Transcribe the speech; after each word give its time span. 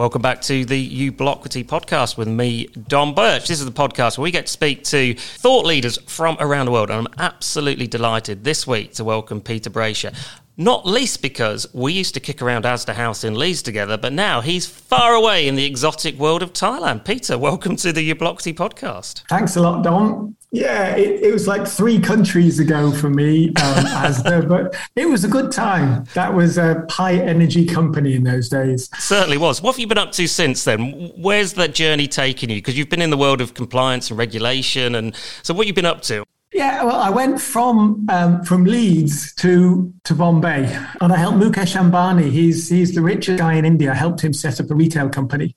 Welcome 0.00 0.22
back 0.22 0.40
to 0.40 0.64
the 0.64 1.10
Ubloquity 1.10 1.62
podcast 1.62 2.16
with 2.16 2.26
me, 2.26 2.68
Dom 2.88 3.14
Birch. 3.14 3.48
This 3.48 3.60
is 3.60 3.66
the 3.66 3.70
podcast 3.70 4.16
where 4.16 4.22
we 4.22 4.30
get 4.30 4.46
to 4.46 4.52
speak 4.52 4.82
to 4.84 5.12
thought 5.12 5.66
leaders 5.66 5.98
from 6.06 6.38
around 6.40 6.64
the 6.64 6.72
world, 6.72 6.88
and 6.88 7.06
I'm 7.06 7.14
absolutely 7.18 7.86
delighted 7.86 8.42
this 8.42 8.66
week 8.66 8.94
to 8.94 9.04
welcome 9.04 9.42
Peter 9.42 9.68
Bracher. 9.68 10.12
Not 10.56 10.86
least 10.86 11.20
because 11.20 11.66
we 11.74 11.92
used 11.92 12.14
to 12.14 12.20
kick 12.20 12.40
around 12.40 12.64
Asda 12.64 12.94
House 12.94 13.24
in 13.24 13.34
Leeds 13.34 13.60
together, 13.60 13.98
but 13.98 14.14
now 14.14 14.40
he's 14.40 14.64
far 14.64 15.12
away 15.12 15.46
in 15.46 15.54
the 15.54 15.66
exotic 15.66 16.18
world 16.18 16.42
of 16.42 16.54
Thailand. 16.54 17.04
Peter, 17.04 17.36
welcome 17.36 17.76
to 17.76 17.92
the 17.92 18.14
Ubloquity 18.14 18.54
podcast. 18.54 19.24
Thanks 19.28 19.56
a 19.56 19.60
lot, 19.60 19.84
Dom. 19.84 20.34
Yeah, 20.52 20.96
it, 20.96 21.22
it 21.22 21.32
was 21.32 21.46
like 21.46 21.66
three 21.66 22.00
countries 22.00 22.58
ago 22.58 22.90
for 22.90 23.08
me, 23.08 23.48
um, 23.48 23.54
Asda, 23.54 24.48
but 24.48 24.74
it 24.96 25.08
was 25.08 25.22
a 25.22 25.28
good 25.28 25.52
time. 25.52 26.04
That 26.14 26.34
was 26.34 26.58
a 26.58 26.84
high 26.90 27.14
energy 27.14 27.64
company 27.64 28.14
in 28.14 28.24
those 28.24 28.48
days. 28.48 28.88
Certainly 28.98 29.38
was. 29.38 29.62
What 29.62 29.72
have 29.72 29.80
you 29.80 29.86
been 29.86 29.98
up 29.98 30.10
to 30.12 30.26
since 30.26 30.64
then? 30.64 31.12
Where's 31.16 31.52
that 31.54 31.74
journey 31.74 32.08
taken 32.08 32.50
you? 32.50 32.56
Because 32.56 32.76
you've 32.76 32.88
been 32.88 33.02
in 33.02 33.10
the 33.10 33.16
world 33.16 33.40
of 33.40 33.54
compliance 33.54 34.10
and 34.10 34.18
regulation, 34.18 34.96
and 34.96 35.14
so 35.42 35.54
what 35.54 35.66
have 35.66 35.68
you 35.68 35.74
been 35.74 35.86
up 35.86 36.02
to? 36.02 36.24
Yeah, 36.52 36.82
well, 36.82 36.96
I 36.96 37.10
went 37.10 37.40
from 37.40 38.06
um, 38.08 38.42
from 38.42 38.64
Leeds 38.64 39.32
to 39.36 39.94
to 40.02 40.14
Bombay, 40.16 40.64
and 41.00 41.12
I 41.12 41.16
helped 41.16 41.38
Mukesh 41.38 41.76
Ambani. 41.76 42.28
He's 42.28 42.68
he's 42.68 42.92
the 42.92 43.02
richest 43.02 43.38
guy 43.38 43.54
in 43.54 43.64
India. 43.64 43.92
I 43.92 43.94
helped 43.94 44.20
him 44.20 44.32
set 44.32 44.60
up 44.60 44.68
a 44.68 44.74
retail 44.74 45.08
company, 45.08 45.54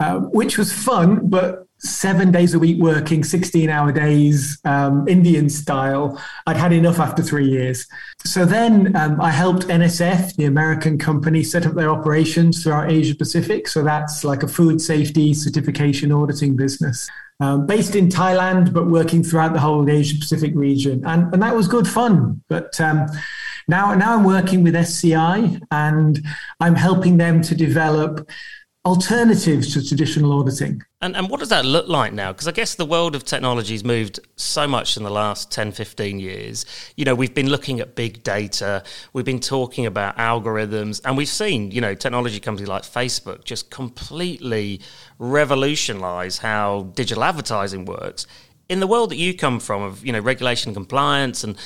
uh, 0.00 0.18
which 0.20 0.58
was 0.58 0.72
fun, 0.72 1.28
but 1.28 1.66
seven 1.78 2.30
days 2.30 2.54
a 2.54 2.58
week 2.58 2.80
working, 2.80 3.22
sixteen 3.22 3.70
hour 3.70 3.92
days, 3.92 4.58
um, 4.64 5.06
Indian 5.06 5.48
style. 5.48 6.20
I'd 6.46 6.56
had 6.56 6.72
enough 6.72 6.98
after 6.98 7.22
three 7.22 7.48
years. 7.48 7.86
So 8.24 8.44
then 8.44 8.96
um, 8.96 9.20
I 9.20 9.30
helped 9.30 9.66
NSF, 9.66 10.36
the 10.36 10.46
American 10.46 10.98
company, 10.98 11.42
set 11.42 11.66
up 11.66 11.74
their 11.74 11.90
operations 11.90 12.62
throughout 12.62 12.90
Asia 12.90 13.14
Pacific. 13.14 13.68
So 13.68 13.82
that's 13.82 14.24
like 14.24 14.42
a 14.42 14.48
food 14.48 14.80
safety 14.80 15.34
certification 15.34 16.10
auditing 16.10 16.56
business 16.56 17.08
um, 17.40 17.66
based 17.66 17.96
in 17.96 18.08
Thailand, 18.08 18.72
but 18.72 18.86
working 18.86 19.22
throughout 19.22 19.52
the 19.52 19.60
whole 19.60 19.88
Asia 19.88 20.16
Pacific 20.18 20.52
region. 20.54 21.04
And, 21.04 21.32
and 21.32 21.42
that 21.42 21.54
was 21.54 21.68
good 21.68 21.86
fun. 21.86 22.42
But 22.48 22.80
um, 22.80 23.06
now, 23.68 23.94
now 23.94 24.16
I'm 24.16 24.24
working 24.24 24.62
with 24.62 24.76
SCI 24.76 25.58
and 25.70 26.24
I'm 26.60 26.74
helping 26.74 27.16
them 27.16 27.42
to 27.42 27.54
develop 27.54 28.28
alternatives 28.86 29.72
to 29.72 29.86
traditional 29.86 30.38
auditing. 30.38 30.82
And, 31.00 31.16
and 31.16 31.30
what 31.30 31.40
does 31.40 31.48
that 31.48 31.64
look 31.64 31.88
like 31.88 32.12
now? 32.12 32.32
Because 32.32 32.46
I 32.46 32.52
guess 32.52 32.74
the 32.74 32.84
world 32.84 33.14
of 33.14 33.24
technology 33.24 33.72
has 33.72 33.82
moved 33.82 34.20
so 34.36 34.66
much 34.66 34.98
in 34.98 35.04
the 35.04 35.10
last 35.10 35.50
10, 35.50 35.72
15 35.72 36.18
years. 36.20 36.66
You 36.96 37.06
know, 37.06 37.14
we've 37.14 37.34
been 37.34 37.48
looking 37.48 37.80
at 37.80 37.94
big 37.94 38.22
data, 38.22 38.82
we've 39.14 39.24
been 39.24 39.40
talking 39.40 39.86
about 39.86 40.16
algorithms, 40.18 41.00
and 41.04 41.16
we've 41.16 41.28
seen, 41.28 41.70
you 41.70 41.80
know, 41.80 41.94
technology 41.94 42.40
companies 42.40 42.68
like 42.68 42.82
Facebook 42.82 43.44
just 43.44 43.70
completely 43.70 44.80
revolutionize 45.18 46.38
how 46.38 46.90
digital 46.94 47.24
advertising 47.24 47.86
works. 47.86 48.26
In 48.68 48.80
the 48.80 48.86
world 48.86 49.10
that 49.10 49.16
you 49.16 49.34
come 49.34 49.60
from, 49.60 49.82
of, 49.82 50.04
you 50.04 50.12
know, 50.12 50.20
regulation 50.20 50.74
compliance 50.74 51.42
and 51.42 51.56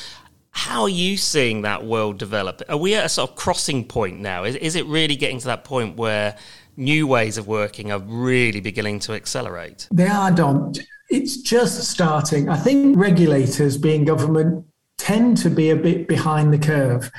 how 0.51 0.83
are 0.83 0.89
you 0.89 1.17
seeing 1.17 1.63
that 1.63 1.85
world 1.85 2.19
develop? 2.19 2.63
Are 2.69 2.77
we 2.77 2.95
at 2.95 3.05
a 3.05 3.09
sort 3.09 3.31
of 3.31 3.37
crossing 3.37 3.85
point 3.85 4.21
now? 4.21 4.45
Is, 4.45 4.57
is 4.57 4.75
it 4.75 4.87
really 4.87 5.15
getting 5.15 5.39
to 5.41 5.47
that 5.47 5.65
point 5.65 5.97
where 5.97 6.37
new 6.79 7.07
ways 7.07 7.37
of 7.37 7.47
working 7.47 7.93
are 7.93 7.99
really 7.99 8.61
beginning 8.61 9.01
to 9.01 9.13
accelerate? 9.13 9.89
They 9.93 10.07
are, 10.07 10.31
Dom. 10.31 10.73
It's 11.11 11.39
just 11.39 11.85
starting. 11.85 12.49
I 12.49 12.57
think 12.57 12.97
regulators, 12.97 13.77
being 13.77 14.05
government, 14.05 14.65
tend 14.97 15.37
to 15.39 15.51
be 15.51 15.71
a 15.71 15.77
bit 15.77 16.07
behind 16.07 16.53
the 16.53 16.59
curve. 16.59 17.11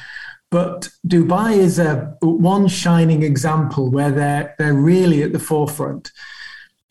But 0.52 0.90
Dubai 1.08 1.58
is 1.58 1.78
a 1.78 2.16
one 2.22 2.68
shining 2.68 3.24
example 3.24 3.92
where 3.92 4.12
they're 4.12 4.56
they're 4.58 4.74
really 4.74 5.22
at 5.22 5.32
the 5.32 5.40
forefront. 5.40 6.12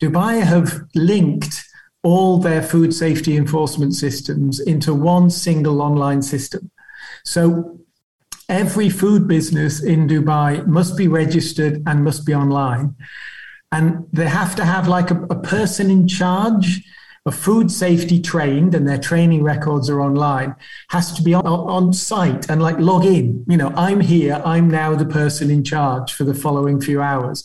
Dubai 0.01 0.41
have 0.41 0.81
linked 0.95 1.65
all 2.03 2.37
their 2.37 2.63
food 2.63 2.93
safety 2.93 3.35
enforcement 3.35 3.93
systems 3.93 4.59
into 4.61 4.93
one 4.93 5.29
single 5.29 5.81
online 5.81 6.21
system. 6.21 6.71
So 7.25 7.78
every 8.49 8.89
food 8.89 9.27
business 9.27 9.81
in 9.81 10.07
Dubai 10.07 10.65
must 10.67 10.97
be 10.97 11.07
registered 11.07 11.81
and 11.85 12.03
must 12.03 12.25
be 12.25 12.33
online. 12.33 12.95
And 13.71 14.05
they 14.11 14.27
have 14.27 14.55
to 14.55 14.65
have 14.65 14.87
like 14.87 15.11
a, 15.11 15.21
a 15.29 15.39
person 15.39 15.89
in 15.91 16.07
charge 16.07 16.83
of 17.25 17.35
food 17.35 17.69
safety 17.69 18.19
trained 18.19 18.73
and 18.73 18.87
their 18.87 18.97
training 18.97 19.43
records 19.43 19.89
are 19.89 20.01
online 20.01 20.55
has 20.89 21.13
to 21.13 21.21
be 21.21 21.33
on, 21.33 21.45
on 21.45 21.93
site 21.93 22.49
and 22.49 22.61
like 22.61 22.79
log 22.79 23.05
in. 23.05 23.45
You 23.47 23.57
know, 23.57 23.71
I'm 23.75 23.99
here, 23.99 24.41
I'm 24.43 24.69
now 24.69 24.95
the 24.95 25.05
person 25.05 25.51
in 25.51 25.63
charge 25.63 26.13
for 26.13 26.23
the 26.23 26.33
following 26.33 26.81
few 26.81 27.01
hours. 27.01 27.43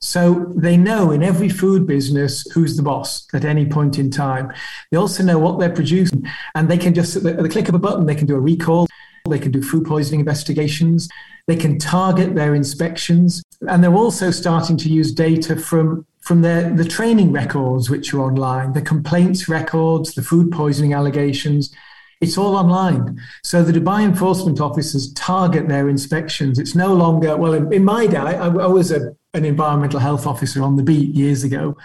So 0.00 0.52
they 0.56 0.76
know 0.76 1.10
in 1.10 1.22
every 1.22 1.48
food 1.48 1.86
business 1.86 2.48
who's 2.52 2.76
the 2.76 2.82
boss 2.82 3.26
at 3.34 3.44
any 3.44 3.66
point 3.66 3.98
in 3.98 4.10
time. 4.10 4.52
They 4.90 4.96
also 4.96 5.24
know 5.24 5.40
what 5.40 5.58
they're 5.58 5.74
producing, 5.74 6.24
and 6.54 6.68
they 6.68 6.78
can 6.78 6.94
just 6.94 7.16
at 7.16 7.42
the 7.42 7.48
click 7.48 7.68
of 7.68 7.74
a 7.74 7.80
button 7.80 8.06
they 8.06 8.14
can 8.14 8.26
do 8.26 8.36
a 8.36 8.40
recall. 8.40 8.86
They 9.28 9.38
can 9.38 9.52
do 9.52 9.62
food 9.62 9.84
poisoning 9.84 10.20
investigations. 10.20 11.08
They 11.46 11.56
can 11.56 11.78
target 11.78 12.34
their 12.34 12.54
inspections. 12.54 13.42
And 13.68 13.82
they're 13.82 13.94
also 13.94 14.30
starting 14.30 14.76
to 14.78 14.88
use 14.88 15.12
data 15.12 15.56
from, 15.56 16.06
from 16.20 16.42
their, 16.42 16.70
the 16.74 16.84
training 16.84 17.32
records, 17.32 17.90
which 17.90 18.12
are 18.14 18.20
online, 18.20 18.72
the 18.72 18.82
complaints 18.82 19.48
records, 19.48 20.14
the 20.14 20.22
food 20.22 20.50
poisoning 20.52 20.92
allegations. 20.92 21.74
It's 22.20 22.36
all 22.36 22.56
online. 22.56 23.20
So 23.44 23.62
the 23.62 23.72
Dubai 23.72 24.04
enforcement 24.04 24.60
officers 24.60 25.12
target 25.12 25.68
their 25.68 25.88
inspections. 25.88 26.58
It's 26.58 26.74
no 26.74 26.92
longer, 26.92 27.36
well, 27.36 27.54
in, 27.54 27.72
in 27.72 27.84
my 27.84 28.06
day, 28.06 28.16
I, 28.18 28.46
I 28.46 28.66
was 28.66 28.90
a, 28.90 29.14
an 29.34 29.44
environmental 29.44 30.00
health 30.00 30.26
officer 30.26 30.62
on 30.62 30.76
the 30.76 30.82
beat 30.82 31.14
years 31.14 31.44
ago. 31.44 31.76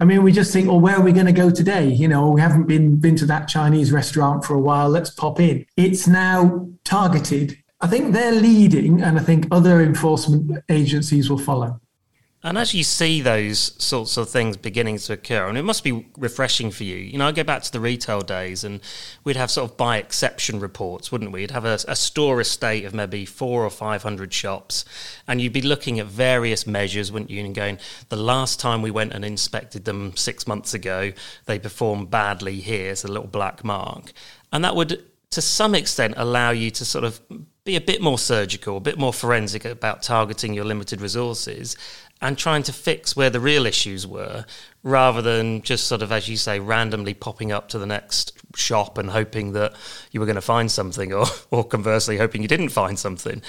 I 0.00 0.04
mean, 0.04 0.22
we 0.22 0.32
just 0.32 0.52
think, 0.52 0.68
well, 0.68 0.80
where 0.80 0.96
are 0.96 1.02
we 1.02 1.12
going 1.12 1.26
to 1.26 1.32
go 1.32 1.50
today? 1.50 1.86
You 1.88 2.08
know, 2.08 2.30
we 2.30 2.40
haven't 2.40 2.66
been 2.66 2.96
been 2.96 3.16
to 3.16 3.26
that 3.26 3.48
Chinese 3.48 3.92
restaurant 3.92 4.44
for 4.44 4.54
a 4.54 4.60
while. 4.60 4.88
Let's 4.88 5.10
pop 5.10 5.40
in. 5.40 5.66
It's 5.76 6.06
now 6.06 6.68
targeted. 6.84 7.56
I 7.80 7.86
think 7.86 8.12
they're 8.12 8.32
leading, 8.32 9.02
and 9.02 9.18
I 9.18 9.22
think 9.22 9.46
other 9.50 9.82
enforcement 9.82 10.62
agencies 10.68 11.28
will 11.28 11.38
follow. 11.38 11.80
And 12.44 12.58
as 12.58 12.74
you 12.74 12.84
see 12.84 13.22
those 13.22 13.72
sorts 13.82 14.18
of 14.18 14.28
things 14.28 14.58
beginning 14.58 14.98
to 14.98 15.14
occur, 15.14 15.48
and 15.48 15.56
it 15.56 15.62
must 15.62 15.82
be 15.82 16.06
refreshing 16.18 16.70
for 16.70 16.84
you. 16.84 16.96
You 16.96 17.16
know, 17.16 17.26
I 17.26 17.32
go 17.32 17.42
back 17.42 17.62
to 17.62 17.72
the 17.72 17.80
retail 17.80 18.20
days, 18.20 18.64
and 18.64 18.80
we'd 19.24 19.36
have 19.36 19.50
sort 19.50 19.70
of 19.70 19.78
by 19.78 19.96
exception 19.96 20.60
reports, 20.60 21.10
wouldn't 21.10 21.32
we? 21.32 21.40
You'd 21.40 21.52
have 21.52 21.64
a, 21.64 21.78
a 21.88 21.96
store 21.96 22.42
estate 22.42 22.84
of 22.84 22.92
maybe 22.92 23.24
four 23.24 23.64
or 23.64 23.70
five 23.70 24.02
hundred 24.02 24.34
shops, 24.34 24.84
and 25.26 25.40
you'd 25.40 25.54
be 25.54 25.62
looking 25.62 25.98
at 25.98 26.06
various 26.06 26.66
measures, 26.66 27.10
wouldn't 27.10 27.30
you? 27.30 27.42
And 27.42 27.54
going, 27.54 27.78
the 28.10 28.16
last 28.16 28.60
time 28.60 28.82
we 28.82 28.90
went 28.90 29.14
and 29.14 29.24
inspected 29.24 29.86
them 29.86 30.14
six 30.14 30.46
months 30.46 30.74
ago, 30.74 31.12
they 31.46 31.58
performed 31.58 32.10
badly. 32.10 32.60
Here's 32.60 33.04
a 33.04 33.08
little 33.08 33.26
black 33.26 33.64
mark, 33.64 34.12
and 34.52 34.62
that 34.64 34.76
would, 34.76 35.02
to 35.30 35.40
some 35.40 35.74
extent, 35.74 36.12
allow 36.18 36.50
you 36.50 36.70
to 36.72 36.84
sort 36.84 37.04
of 37.04 37.22
be 37.64 37.76
a 37.76 37.80
bit 37.80 38.02
more 38.02 38.18
surgical, 38.18 38.76
a 38.76 38.80
bit 38.80 38.98
more 38.98 39.14
forensic 39.14 39.64
about 39.64 40.02
targeting 40.02 40.52
your 40.52 40.66
limited 40.66 41.00
resources 41.00 41.78
and 42.24 42.38
trying 42.38 42.62
to 42.62 42.72
fix 42.72 43.14
where 43.14 43.28
the 43.28 43.38
real 43.38 43.66
issues 43.66 44.06
were 44.06 44.46
rather 44.82 45.20
than 45.20 45.60
just 45.60 45.86
sort 45.86 46.00
of, 46.00 46.10
as 46.10 46.26
you 46.26 46.38
say, 46.38 46.58
randomly 46.58 47.12
popping 47.12 47.52
up 47.52 47.68
to 47.68 47.78
the 47.78 47.84
next 47.84 48.32
shop 48.56 48.96
and 48.96 49.10
hoping 49.10 49.52
that 49.52 49.74
you 50.10 50.20
were 50.20 50.26
going 50.26 50.34
to 50.34 50.40
find 50.40 50.72
something 50.72 51.12
or, 51.12 51.26
or 51.50 51.62
conversely 51.62 52.16
hoping 52.16 52.40
you 52.40 52.48
didn't 52.48 52.70
find 52.70 52.98
something. 52.98 53.42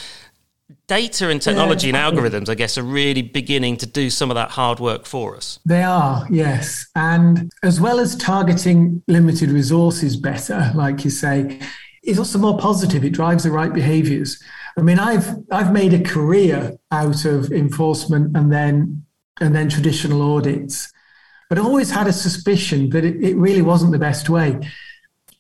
Data 0.88 1.30
and 1.30 1.42
technology 1.42 1.88
yeah, 1.88 2.06
and 2.08 2.18
algorithms, 2.18 2.50
I 2.50 2.56
guess, 2.56 2.78
are 2.78 2.84
really 2.84 3.22
beginning 3.22 3.78
to 3.78 3.86
do 3.86 4.10
some 4.10 4.30
of 4.30 4.36
that 4.36 4.52
hard 4.52 4.82
work 4.82 5.06
for 5.06 5.38
us. 5.38 5.58
They 5.66 5.84
are, 5.84 6.28
yes. 6.30 6.86
And 6.96 7.50
as 7.64 7.80
well 7.80 8.02
as 8.02 8.18
targeting 8.18 9.02
limited 9.08 9.52
resources 9.52 10.18
better, 10.18 10.72
like 10.76 11.06
you 11.06 11.12
say, 11.12 11.62
it's 12.04 12.20
also 12.20 12.40
more 12.40 12.58
positive. 12.58 13.06
It 13.06 13.12
drives 13.12 13.46
the 13.46 13.52
right 13.52 13.72
behaviors. 13.72 14.44
I 14.78 14.82
mean, 14.82 15.00
I've 15.00 15.28
I've 15.52 15.72
made 15.72 15.94
a 15.94 16.04
career 16.04 16.78
out 16.92 17.26
of 17.26 17.52
enforcement 17.52 18.36
and 18.36 18.52
then 18.52 19.06
and 19.40 19.56
then 19.56 19.70
traditional 19.70 20.22
audits, 20.22 20.92
but 21.50 21.58
I 21.58 21.62
always 21.62 21.92
had 21.92 22.08
a 22.08 22.14
suspicion 22.14 22.90
that 22.90 23.06
it, 23.06 23.22
it 23.24 23.36
really 23.36 23.62
wasn't 23.62 23.92
the 23.92 24.00
best 24.00 24.30
way. 24.30 24.60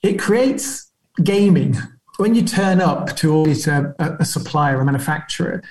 It 0.02 0.20
creates 0.20 0.92
gaming. 1.24 1.78
When 2.18 2.34
you 2.34 2.44
turn 2.44 2.80
up 2.80 3.16
to 3.18 3.34
audit 3.34 3.68
a, 3.68 3.94
a 4.20 4.26
supplier, 4.26 4.80
a 4.80 4.86
manufacturer, 4.86 5.62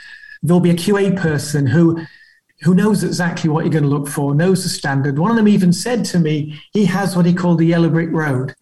there'll 0.42 0.60
be 0.60 0.70
a 0.70 0.74
QA 0.74 1.16
person 1.18 1.66
who 1.66 2.04
who 2.62 2.74
knows 2.74 3.02
exactly 3.02 3.50
what 3.50 3.64
you're 3.64 3.72
going 3.72 3.84
to 3.84 3.90
look 3.90 4.08
for, 4.08 4.34
knows 4.34 4.62
the 4.62 4.68
standard. 4.68 5.18
One 5.18 5.30
of 5.30 5.36
them 5.36 5.48
even 5.48 5.72
said 5.72 6.04
to 6.06 6.18
me, 6.18 6.60
he 6.72 6.84
has 6.86 7.16
what 7.16 7.26
he 7.26 7.34
called 7.34 7.58
the 7.58 7.66
yellow 7.66 7.88
brick 7.88 8.10
road 8.10 8.54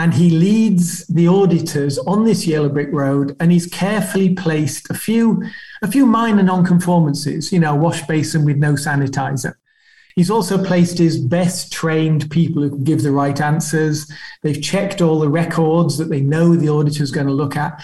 and 0.00 0.14
he 0.14 0.30
leads 0.30 1.06
the 1.08 1.28
auditors 1.28 1.98
on 1.98 2.24
this 2.24 2.46
yellow 2.46 2.70
brick 2.70 2.88
road 2.90 3.36
and 3.38 3.52
he's 3.52 3.66
carefully 3.66 4.34
placed 4.34 4.88
a 4.90 4.94
few 4.94 5.42
a 5.82 5.90
few 5.90 6.06
minor 6.06 6.42
non-conformances 6.42 7.52
you 7.52 7.60
know 7.60 7.74
wash 7.74 8.02
basin 8.06 8.46
with 8.46 8.56
no 8.56 8.72
sanitizer 8.72 9.52
he's 10.16 10.30
also 10.30 10.64
placed 10.64 10.96
his 10.96 11.18
best 11.18 11.70
trained 11.70 12.30
people 12.30 12.62
who 12.62 12.70
can 12.70 12.82
give 12.82 13.02
the 13.02 13.12
right 13.12 13.42
answers 13.42 14.10
they've 14.42 14.62
checked 14.62 15.02
all 15.02 15.20
the 15.20 15.28
records 15.28 15.98
that 15.98 16.08
they 16.08 16.22
know 16.22 16.56
the 16.56 16.70
auditor 16.70 17.02
is 17.02 17.10
going 17.10 17.26
to 17.26 17.32
look 17.32 17.54
at 17.54 17.82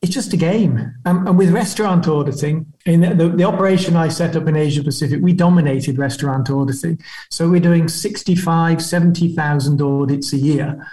it's 0.00 0.14
just 0.14 0.32
a 0.32 0.36
game. 0.36 0.94
Um, 1.06 1.26
and 1.26 1.36
with 1.36 1.50
restaurant 1.50 2.06
auditing, 2.06 2.72
in 2.86 3.00
the, 3.00 3.30
the, 3.30 3.42
operation 3.42 3.96
I 3.96 4.06
set 4.06 4.36
up 4.36 4.46
in 4.46 4.54
Asia 4.54 4.84
Pacific, 4.84 5.18
we 5.20 5.32
dominated 5.32 5.98
restaurant 5.98 6.48
auditing. 6.50 7.00
So 7.30 7.50
we're 7.50 7.58
doing 7.58 7.88
65, 7.88 8.80
70,000 8.80 9.82
audits 9.82 10.32
a 10.32 10.36
year 10.36 10.86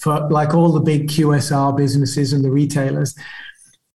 for 0.00 0.28
like 0.30 0.54
all 0.54 0.72
the 0.72 0.80
big 0.80 1.08
QSR 1.08 1.76
businesses 1.76 2.32
and 2.32 2.44
the 2.44 2.50
retailers. 2.50 3.14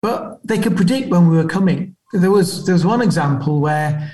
But 0.03 0.41
they 0.45 0.59
could 0.59 0.77
predict 0.77 1.11
when 1.11 1.29
we 1.29 1.37
were 1.37 1.49
coming. 1.49 1.97
There 2.13 2.31
was 2.31 2.67
there 2.67 2.73
was 2.75 2.87
one 2.87 3.03
example 3.03 3.61
where 3.61 4.13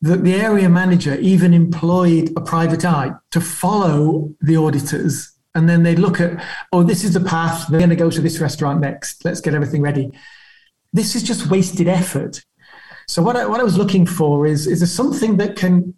the, 0.00 0.16
the 0.16 0.34
area 0.34 0.68
manager 0.68 1.14
even 1.16 1.52
employed 1.52 2.30
a 2.36 2.40
private 2.40 2.84
eye 2.84 3.12
to 3.32 3.40
follow 3.40 4.34
the 4.40 4.56
auditors 4.56 5.38
and 5.54 5.68
then 5.68 5.82
they'd 5.82 5.98
look 5.98 6.20
at, 6.20 6.42
oh, 6.72 6.84
this 6.84 7.02
is 7.02 7.14
the 7.14 7.20
path. 7.20 7.66
They're 7.68 7.80
going 7.80 7.90
to 7.90 7.96
go 7.96 8.10
to 8.10 8.20
this 8.20 8.38
restaurant 8.38 8.80
next. 8.80 9.24
Let's 9.24 9.40
get 9.40 9.54
everything 9.54 9.82
ready. 9.82 10.12
This 10.92 11.16
is 11.16 11.22
just 11.22 11.50
wasted 11.50 11.88
effort. 11.88 12.44
So 13.08 13.22
what 13.22 13.36
I, 13.36 13.44
what 13.46 13.60
I 13.60 13.64
was 13.64 13.76
looking 13.76 14.06
for 14.06 14.46
is 14.46 14.66
is 14.66 14.80
there 14.80 14.86
something 14.86 15.36
that 15.38 15.56
can 15.56 15.94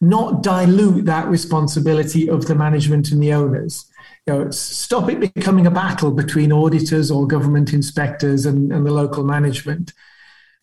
not 0.00 0.42
dilute 0.42 1.04
that 1.04 1.28
responsibility 1.28 2.28
of 2.28 2.46
the 2.46 2.54
management 2.54 3.12
and 3.12 3.22
the 3.22 3.32
owners. 3.32 3.86
Know, 4.26 4.50
stop 4.50 5.08
it 5.08 5.34
becoming 5.34 5.68
a 5.68 5.70
battle 5.70 6.10
between 6.10 6.50
auditors 6.50 7.12
or 7.12 7.28
government 7.28 7.72
inspectors 7.72 8.44
and, 8.44 8.72
and 8.72 8.84
the 8.84 8.90
local 8.90 9.22
management, 9.22 9.92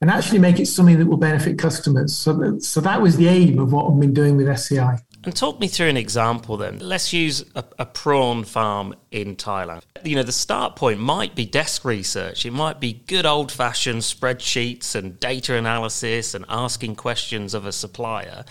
and 0.02 0.10
actually 0.10 0.40
make 0.40 0.60
it 0.60 0.66
something 0.66 1.00
that 1.00 1.06
will 1.06 1.16
benefit 1.16 1.58
customers. 1.58 2.14
So, 2.14 2.34
that, 2.34 2.62
so 2.62 2.82
that 2.82 3.02
was 3.02 3.16
the 3.16 3.30
aim 3.30 3.60
of 3.60 3.72
what 3.72 3.90
I've 3.90 4.00
been 4.02 4.14
doing 4.14 4.36
with 4.36 4.50
SCI. 4.50 5.00
And 5.24 5.34
talk 5.34 5.62
me 5.62 5.70
through 5.70 5.88
an 5.88 5.96
example 5.96 6.58
then. 6.58 6.80
Let's 6.80 7.14
use 7.14 7.46
a, 7.56 7.64
a, 7.80 7.86
prawn 7.86 8.44
farm 8.44 8.94
in 9.10 9.38
Thailand. 9.38 9.84
You 10.04 10.18
know, 10.18 10.24
the 10.24 10.34
start 10.34 10.76
point 10.76 11.00
might 11.00 11.34
be 11.34 11.46
desk 11.46 11.86
research. 11.86 12.46
It 12.46 12.52
might 12.52 12.82
be 12.82 13.02
good 13.08 13.26
old 13.26 13.50
fashioned 13.50 14.02
spreadsheets 14.02 14.96
and 14.96 15.18
data 15.22 15.56
analysis 15.56 16.34
and 16.34 16.44
asking 16.50 16.98
questions 16.98 17.54
of 17.54 17.66
a 17.66 17.72
supplier. 17.72 18.44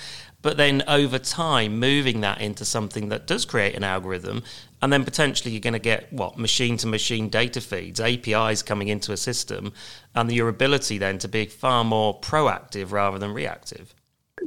But 0.43 0.56
then 0.56 0.83
over 0.87 1.19
time, 1.19 1.79
moving 1.79 2.21
that 2.21 2.41
into 2.41 2.65
something 2.65 3.09
that 3.09 3.27
does 3.27 3.44
create 3.44 3.75
an 3.75 3.85
algorithm. 3.85 4.43
And 4.83 4.93
then 4.93 5.05
potentially 5.05 5.53
you're 5.53 5.61
going 5.61 5.73
to 5.73 5.79
get 5.79 6.12
what 6.12 6.37
machine 6.37 6.77
to 6.79 6.89
machine 6.89 7.29
data 7.29 7.61
feeds, 7.61 8.00
APIs 8.00 8.62
coming 8.62 8.89
into 8.89 9.12
a 9.12 9.17
system, 9.17 9.73
and 10.15 10.31
your 10.31 10.49
ability 10.49 10.99
then 10.99 11.19
to 11.19 11.29
be 11.29 11.47
far 11.47 11.85
more 11.85 12.21
proactive 12.21 12.91
rather 12.91 13.19
than 13.19 13.33
reactive 13.33 13.94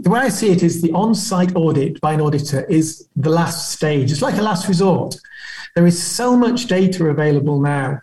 the 0.02 0.10
way 0.10 0.20
I 0.20 0.30
see 0.30 0.52
it 0.52 0.64
is 0.64 0.82
the 0.82 0.92
on 0.92 1.16
site 1.16 1.56
audit 1.56 2.02
by 2.02 2.14
an 2.14 2.22
auditor 2.22 2.66
is 2.66 3.08
the 3.16 3.30
last 3.30 3.72
stage. 3.72 4.12
It's 4.12 4.22
like 4.22 4.38
a 4.38 4.42
last 4.42 4.68
resort. 4.68 5.16
There 5.76 5.86
is 5.86 6.02
so 6.02 6.36
much 6.36 6.68
data 6.68 7.06
available 7.06 7.62
now 7.62 8.00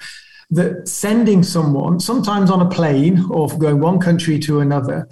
that 0.50 0.88
sending 0.88 1.42
someone, 1.42 1.98
sometimes 1.98 2.50
on 2.50 2.60
a 2.60 2.68
plane 2.68 3.24
or 3.30 3.48
going 3.48 3.80
one 3.80 3.98
country 3.98 4.38
to 4.40 4.60
another, 4.60 5.08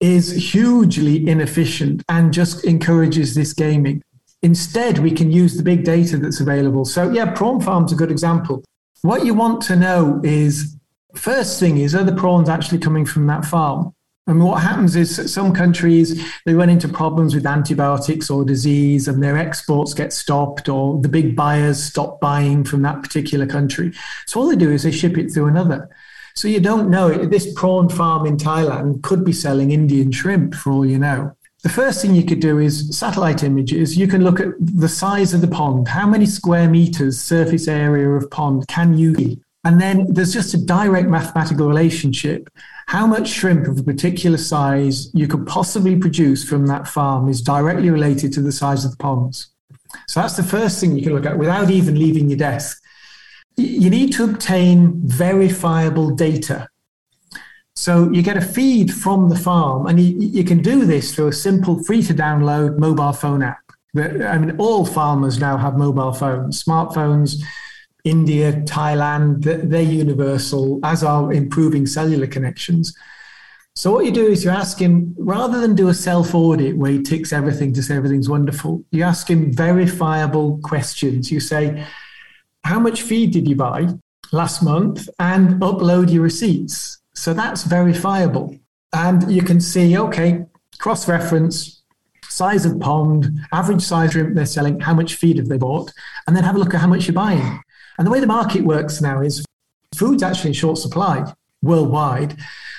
is 0.00 0.52
hugely 0.52 1.28
inefficient 1.28 2.02
and 2.08 2.32
just 2.32 2.64
encourages 2.64 3.34
this 3.34 3.52
gaming. 3.52 4.02
Instead, 4.42 4.98
we 4.98 5.10
can 5.10 5.32
use 5.32 5.56
the 5.56 5.62
big 5.62 5.84
data 5.84 6.16
that's 6.16 6.40
available. 6.40 6.84
So, 6.84 7.10
yeah, 7.10 7.32
prawn 7.32 7.60
farm's 7.60 7.92
a 7.92 7.96
good 7.96 8.10
example. 8.10 8.64
What 9.02 9.24
you 9.26 9.34
want 9.34 9.62
to 9.62 9.76
know 9.76 10.20
is 10.22 10.76
first 11.14 11.58
thing 11.58 11.78
is, 11.78 11.94
are 11.94 12.04
the 12.04 12.14
prawns 12.14 12.48
actually 12.48 12.78
coming 12.78 13.04
from 13.04 13.26
that 13.26 13.44
farm? 13.44 13.92
And 14.28 14.44
what 14.44 14.62
happens 14.62 14.94
is 14.94 15.32
some 15.32 15.54
countries 15.54 16.22
they 16.44 16.52
run 16.52 16.68
into 16.68 16.86
problems 16.86 17.34
with 17.34 17.46
antibiotics 17.46 18.28
or 18.28 18.44
disease, 18.44 19.08
and 19.08 19.22
their 19.22 19.38
exports 19.38 19.94
get 19.94 20.12
stopped, 20.12 20.68
or 20.68 21.00
the 21.00 21.08
big 21.08 21.34
buyers 21.34 21.82
stop 21.82 22.20
buying 22.20 22.62
from 22.62 22.82
that 22.82 23.02
particular 23.02 23.46
country. 23.46 23.92
So 24.26 24.40
all 24.40 24.48
they 24.48 24.56
do 24.56 24.70
is 24.70 24.82
they 24.82 24.90
ship 24.90 25.16
it 25.16 25.32
through 25.32 25.46
another. 25.46 25.88
So 26.38 26.46
you 26.46 26.60
don't 26.60 26.88
know 26.88 27.08
this 27.08 27.52
prawn 27.54 27.88
farm 27.88 28.24
in 28.24 28.36
Thailand 28.36 29.02
could 29.02 29.24
be 29.24 29.32
selling 29.32 29.72
Indian 29.72 30.12
shrimp 30.12 30.54
for 30.54 30.70
all 30.70 30.86
you 30.86 30.96
know. 30.96 31.34
The 31.64 31.68
first 31.68 32.00
thing 32.00 32.14
you 32.14 32.22
could 32.22 32.38
do 32.38 32.60
is 32.60 32.96
satellite 32.96 33.42
images. 33.42 33.98
You 33.98 34.06
can 34.06 34.22
look 34.22 34.38
at 34.38 34.50
the 34.60 34.88
size 34.88 35.34
of 35.34 35.40
the 35.40 35.48
pond. 35.48 35.88
How 35.88 36.06
many 36.06 36.26
square 36.26 36.70
meters 36.70 37.20
surface 37.20 37.66
area 37.66 38.08
of 38.10 38.30
pond 38.30 38.68
can 38.68 38.96
you 38.96 39.16
eat? 39.18 39.40
And 39.64 39.80
then 39.80 40.06
there's 40.14 40.32
just 40.32 40.54
a 40.54 40.64
direct 40.64 41.08
mathematical 41.08 41.66
relationship 41.66 42.48
how 42.86 43.04
much 43.04 43.28
shrimp 43.28 43.66
of 43.66 43.76
a 43.76 43.82
particular 43.82 44.38
size 44.38 45.10
you 45.14 45.26
could 45.26 45.44
possibly 45.44 45.96
produce 45.96 46.48
from 46.48 46.66
that 46.66 46.86
farm 46.86 47.28
is 47.28 47.42
directly 47.42 47.90
related 47.90 48.32
to 48.34 48.40
the 48.40 48.52
size 48.52 48.84
of 48.84 48.92
the 48.92 48.96
ponds. 48.96 49.48
So 50.06 50.20
that's 50.20 50.36
the 50.36 50.44
first 50.44 50.80
thing 50.80 50.96
you 50.96 51.02
can 51.02 51.14
look 51.14 51.26
at 51.26 51.36
without 51.36 51.68
even 51.68 51.98
leaving 51.98 52.30
your 52.30 52.38
desk. 52.38 52.80
You 53.58 53.90
need 53.90 54.12
to 54.14 54.24
obtain 54.24 55.00
verifiable 55.04 56.10
data. 56.10 56.68
So 57.74 58.10
you 58.10 58.22
get 58.22 58.36
a 58.36 58.40
feed 58.40 58.92
from 58.92 59.28
the 59.28 59.36
farm, 59.36 59.86
and 59.86 60.00
you, 60.00 60.16
you 60.18 60.44
can 60.44 60.62
do 60.62 60.84
this 60.84 61.14
through 61.14 61.28
a 61.28 61.32
simple, 61.32 61.82
free 61.84 62.02
to 62.04 62.14
download 62.14 62.78
mobile 62.78 63.12
phone 63.12 63.42
app. 63.42 63.58
I 63.96 64.38
mean, 64.38 64.56
all 64.58 64.84
farmers 64.84 65.38
now 65.38 65.56
have 65.56 65.76
mobile 65.76 66.12
phones, 66.12 66.62
smartphones 66.62 67.42
India, 68.04 68.52
Thailand, 68.52 69.42
they're 69.42 69.82
universal, 69.82 70.80
as 70.82 71.02
are 71.02 71.32
improving 71.32 71.86
cellular 71.86 72.26
connections. 72.26 72.96
So 73.74 73.92
what 73.92 74.04
you 74.04 74.10
do 74.10 74.26
is 74.26 74.44
you 74.44 74.50
ask 74.50 74.78
him, 74.78 75.14
rather 75.18 75.60
than 75.60 75.74
do 75.74 75.88
a 75.88 75.94
self 75.94 76.34
audit 76.34 76.76
where 76.76 76.90
he 76.90 77.02
ticks 77.02 77.32
everything 77.32 77.72
to 77.74 77.82
say 77.82 77.96
everything's 77.96 78.28
wonderful, 78.28 78.84
you 78.90 79.02
ask 79.02 79.28
him 79.28 79.52
verifiable 79.52 80.58
questions. 80.64 81.30
You 81.30 81.40
say, 81.40 81.86
how 82.64 82.78
much 82.78 83.02
feed 83.02 83.32
did 83.32 83.48
you 83.48 83.56
buy 83.56 83.88
last 84.32 84.62
month? 84.62 85.08
And 85.18 85.60
upload 85.60 86.12
your 86.12 86.22
receipts. 86.22 86.98
So 87.14 87.34
that's 87.34 87.64
verifiable. 87.64 88.56
And 88.92 89.30
you 89.30 89.42
can 89.42 89.60
see, 89.60 89.98
okay, 89.98 90.46
cross 90.78 91.08
reference, 91.08 91.82
size 92.28 92.64
of 92.64 92.78
pond, 92.80 93.40
average 93.52 93.82
size 93.82 94.12
shrimp 94.12 94.34
they're 94.34 94.46
selling, 94.46 94.80
how 94.80 94.94
much 94.94 95.16
feed 95.16 95.38
have 95.38 95.48
they 95.48 95.58
bought, 95.58 95.92
and 96.26 96.36
then 96.36 96.44
have 96.44 96.56
a 96.56 96.58
look 96.58 96.74
at 96.74 96.80
how 96.80 96.86
much 96.86 97.06
you're 97.06 97.14
buying. 97.14 97.60
And 97.98 98.06
the 98.06 98.10
way 98.10 98.20
the 98.20 98.26
market 98.26 98.62
works 98.62 99.00
now 99.00 99.20
is 99.20 99.44
food's 99.96 100.22
actually 100.22 100.50
in 100.50 100.54
short 100.54 100.78
supply 100.78 101.32
worldwide. 101.62 102.36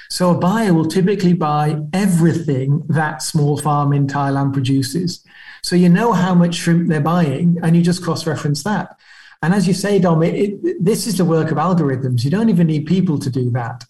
So 0.10 0.32
a 0.32 0.38
buyer 0.38 0.74
will 0.74 0.88
typically 0.88 1.34
buy 1.34 1.82
everything 1.94 2.84
that 2.88 3.22
small 3.22 3.58
farm 3.58 3.94
in 3.94 4.08
Thailand 4.08 4.54
produces. 4.54 5.24
So 5.62 5.76
you 5.76 5.90
know 5.90 6.14
how 6.14 6.34
much 6.34 6.56
shrimp 6.56 6.88
they're 6.88 7.02
buying 7.02 7.58
and 7.62 7.76
you 7.76 7.82
just 7.82 8.04
cross 8.04 8.26
reference 8.26 8.64
that. 8.64 8.98
And 9.42 9.54
as 9.54 9.68
you 9.68 9.74
say, 9.74 10.00
Dom, 10.00 10.22
it, 10.24 10.36
it, 10.36 10.84
this 10.84 11.08
is 11.08 11.18
the 11.18 11.26
work 11.26 11.52
of 11.52 11.58
algorithms. 11.58 12.24
You 12.24 12.30
don't 12.30 12.50
even 12.50 12.68
need 12.68 12.86
people 12.86 13.18
to 13.20 13.30
do 13.30 13.50
that. 13.52 13.86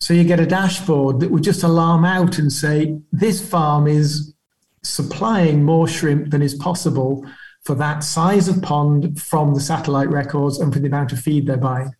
So 0.00 0.14
you 0.14 0.24
get 0.24 0.40
a 0.40 0.46
dashboard 0.46 1.20
that 1.20 1.30
would 1.30 1.42
just 1.42 1.62
alarm 1.62 2.04
out 2.04 2.38
and 2.38 2.52
say, 2.52 2.98
this 3.12 3.46
farm 3.46 3.86
is 3.86 4.34
supplying 4.82 5.64
more 5.64 5.88
shrimp 5.88 6.30
than 6.30 6.42
is 6.42 6.54
possible 6.54 7.26
for 7.64 7.74
that 7.74 8.04
size 8.04 8.48
of 8.48 8.62
pond 8.62 9.20
from 9.20 9.54
the 9.54 9.60
satellite 9.60 10.08
records 10.08 10.58
and 10.58 10.72
for 10.72 10.78
the 10.78 10.86
amount 10.86 11.12
of 11.12 11.18
feed 11.18 11.46
they're 11.46 11.56
buying. 11.56 11.90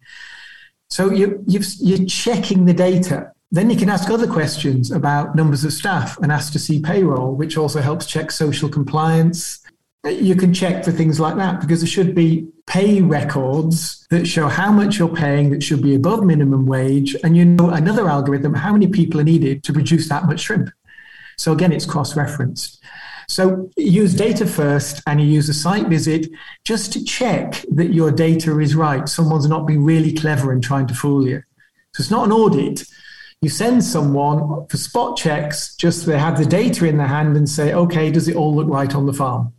So 0.89 1.11
you, 1.11 1.43
you're 1.47 2.07
checking 2.07 2.65
the 2.65 2.75
data. 2.75 3.33
Then 3.51 3.71
you 3.71 3.77
can 3.77 3.89
ask 3.89 4.09
other 4.09 4.27
questions 4.27 4.91
about 4.91 5.35
numbers 5.35 5.65
of 5.65 5.73
staff 5.73 6.19
and 6.19 6.31
ask 6.31 6.53
to 6.53 6.59
see 6.59 6.81
payroll, 6.81 7.35
which 7.35 7.57
also 7.57 7.81
helps 7.81 8.07
check 8.07 8.31
social 8.31 8.69
compliance. 8.69 9.61
You 10.05 10.37
can 10.37 10.55
check 10.55 10.85
for 10.85 10.93
things 10.93 11.19
like 11.19 11.37
that 11.37 11.61
because 11.61 11.81
there 11.81 11.89
should 11.89 12.15
be 12.15 12.47
pay 12.67 13.01
records 13.01 14.07
that 14.11 14.27
show 14.27 14.49
how 14.49 14.73
much 14.73 14.99
you're 14.99 15.09
paying 15.09 15.51
that 15.51 15.63
should 15.63 15.83
be 15.83 15.95
above 15.95 16.25
minimum 16.25 16.67
wage. 16.67 17.17
And 17.23 17.37
you 17.37 17.45
know 17.45 17.71
another 17.71 18.09
algorithm, 18.09 18.55
how 18.55 18.73
many 18.73 18.89
people 18.89 19.21
are 19.21 19.25
needed 19.25 19.63
to 19.65 19.73
produce 19.73 20.09
that 20.09 20.27
much 20.27 20.41
shrimp. 20.41 20.71
So 21.37 21.53
again, 21.53 21.73
it's 21.73 21.87
cross 21.87 22.17
referenced. 22.17 22.83
So 23.29 23.71
use 23.77 24.15
data 24.15 24.47
first 24.47 25.03
and 25.07 25.21
you 25.21 25.27
use 25.27 25.49
a 25.49 25.55
site 25.55 25.89
visit 25.89 26.29
just 26.65 26.93
to 26.93 27.05
check 27.05 27.65
that 27.73 27.93
your 27.93 28.11
data 28.11 28.59
is 28.61 28.77
right. 28.77 29.09
Someone's 29.09 29.49
not 29.49 29.67
being 29.67 29.85
really 29.85 30.13
clever 30.13 30.53
and 30.53 30.63
trying 30.63 30.87
to 30.87 30.95
fool 30.95 31.27
you. 31.27 31.43
So 31.95 32.03
it's 32.03 32.11
not 32.11 32.27
an 32.27 32.33
audit. 32.33 32.85
You 33.43 33.51
send 33.51 33.85
someone 33.85 34.67
for 34.69 34.77
spot 34.77 35.17
checks, 35.17 35.77
just 35.77 36.07
they 36.07 36.19
have 36.19 36.39
the 36.39 36.47
data 36.47 36.87
in 36.87 36.97
their 36.97 37.07
hand 37.07 37.37
and 37.37 37.49
say, 37.49 37.75
okay, 37.75 38.11
does 38.11 38.29
it 38.29 38.37
all 38.37 38.55
look 38.55 38.69
right 38.69 38.95
on 38.95 39.07
the 39.07 39.13
farm? 39.13 39.53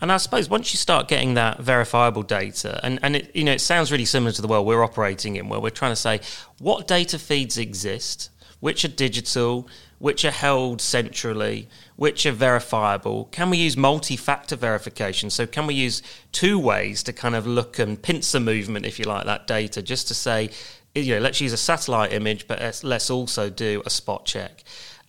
And 0.00 0.10
I 0.10 0.16
suppose 0.16 0.48
once 0.48 0.72
you 0.72 0.78
start 0.78 1.08
getting 1.08 1.34
that 1.34 1.60
verifiable 1.60 2.22
data, 2.22 2.80
and, 2.82 2.98
and 3.02 3.16
it, 3.16 3.30
you 3.34 3.44
know, 3.44 3.52
it 3.52 3.60
sounds 3.60 3.92
really 3.92 4.06
similar 4.06 4.32
to 4.32 4.42
the 4.42 4.48
world 4.48 4.66
we're 4.66 4.82
operating 4.82 5.36
in, 5.36 5.48
where 5.48 5.60
we're 5.60 5.70
trying 5.70 5.92
to 5.92 5.96
say 5.96 6.20
what 6.58 6.88
data 6.88 7.18
feeds 7.18 7.58
exist, 7.58 8.30
which 8.60 8.84
are 8.84 8.88
digital, 8.88 9.68
which 9.98 10.24
are 10.24 10.30
held 10.30 10.80
centrally, 10.80 11.68
which 11.96 12.24
are 12.24 12.32
verifiable? 12.32 13.26
Can 13.26 13.50
we 13.50 13.58
use 13.58 13.76
multi 13.76 14.16
factor 14.16 14.56
verification? 14.56 15.28
So, 15.28 15.46
can 15.46 15.66
we 15.66 15.74
use 15.74 16.02
two 16.32 16.58
ways 16.58 17.02
to 17.02 17.12
kind 17.12 17.34
of 17.34 17.46
look 17.46 17.78
and 17.78 18.00
pincer 18.00 18.40
movement, 18.40 18.86
if 18.86 18.98
you 18.98 19.04
like, 19.04 19.26
that 19.26 19.46
data, 19.46 19.82
just 19.82 20.08
to 20.08 20.14
say, 20.14 20.48
you 20.94 21.14
know, 21.14 21.20
let's 21.20 21.40
use 21.40 21.52
a 21.52 21.58
satellite 21.58 22.12
image, 22.12 22.46
but 22.46 22.80
let's 22.82 23.10
also 23.10 23.50
do 23.50 23.82
a 23.84 23.90
spot 23.90 24.24
check. 24.24 24.64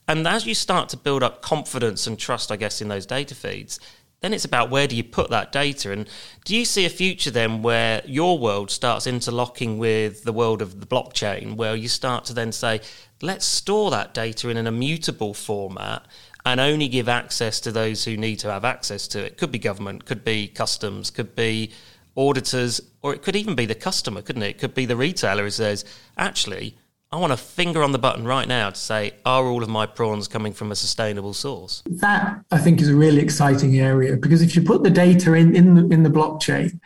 And 0.07 0.27
as 0.27 0.45
you 0.45 0.53
start 0.53 0.89
to 0.89 0.97
build 0.97 1.23
up 1.23 1.41
confidence 1.41 2.05
and 2.05 2.19
trust, 2.19 2.51
I 2.51 2.57
guess, 2.57 2.81
in 2.81 2.89
those 2.89 3.05
data 3.05 3.33
feeds, 3.33 3.79
then 4.21 4.33
it's 4.33 4.45
about 4.45 4.69
where 4.69 4.87
do 4.87 4.95
you 4.95 5.03
put 5.03 5.29
that 5.31 5.51
data 5.51 5.91
and 5.91 6.07
do 6.45 6.55
you 6.55 6.63
see 6.63 6.85
a 6.85 6.89
future 6.89 7.31
then 7.31 7.61
where 7.61 8.01
your 8.05 8.37
world 8.37 8.69
starts 8.69 9.07
interlocking 9.07 9.77
with 9.77 10.23
the 10.23 10.33
world 10.33 10.61
of 10.61 10.79
the 10.79 10.85
blockchain 10.85 11.55
where 11.55 11.75
you 11.75 11.87
start 11.87 12.23
to 12.23 12.33
then 12.33 12.51
say 12.51 12.79
let's 13.21 13.45
store 13.45 13.91
that 13.91 14.13
data 14.13 14.49
in 14.49 14.57
an 14.57 14.67
immutable 14.67 15.33
format 15.33 16.05
and 16.45 16.59
only 16.59 16.87
give 16.87 17.09
access 17.09 17.59
to 17.59 17.71
those 17.71 18.05
who 18.05 18.17
need 18.17 18.37
to 18.37 18.51
have 18.51 18.65
access 18.65 19.07
to 19.07 19.23
it. 19.23 19.37
Could 19.37 19.51
be 19.51 19.59
government 19.59 20.05
could 20.05 20.23
be 20.23 20.47
customs 20.47 21.11
could 21.11 21.35
be 21.35 21.71
auditors 22.15 22.81
or 23.01 23.13
it 23.13 23.21
could 23.21 23.35
even 23.35 23.55
be 23.55 23.65
the 23.65 23.75
customer 23.75 24.21
couldn't 24.21 24.43
it? 24.43 24.49
It 24.49 24.57
could 24.59 24.73
be 24.73 24.85
the 24.85 24.95
retailer 24.95 25.43
who 25.43 25.49
says 25.49 25.85
actually 26.17 26.77
I 27.13 27.17
want 27.17 27.33
a 27.33 27.37
finger 27.37 27.83
on 27.83 27.91
the 27.91 27.99
button 27.99 28.25
right 28.25 28.47
now 28.47 28.69
to 28.69 28.79
say, 28.79 29.11
are 29.25 29.43
all 29.43 29.63
of 29.63 29.67
my 29.67 29.85
prawns 29.85 30.29
coming 30.29 30.53
from 30.53 30.71
a 30.71 30.77
sustainable 30.77 31.33
source? 31.33 31.83
That 31.85 32.41
I 32.51 32.57
think 32.57 32.79
is 32.79 32.87
a 32.87 32.95
really 32.95 33.21
exciting 33.21 33.77
area 33.77 34.15
because 34.15 34.41
if 34.41 34.55
you 34.55 34.61
put 34.61 34.83
the 34.83 34.89
data 34.89 35.33
in 35.33 35.53
in 35.53 35.75
the, 35.75 35.93
in 35.93 36.03
the 36.03 36.09
blockchain 36.09 36.79